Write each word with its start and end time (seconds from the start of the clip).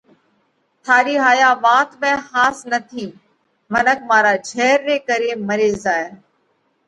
ٿارِي 0.85 1.15
هايا 1.25 1.49
وات 1.63 1.89
۾ 2.03 2.11
ۿاس 2.31 2.57
نٿِي، 2.71 3.05
منک 3.71 3.99
مارا 4.09 4.33
جھير 4.47 4.77
ري 4.87 4.97
ڪري 5.07 5.31
مري 5.47 5.69
زائه۔ 5.83 6.05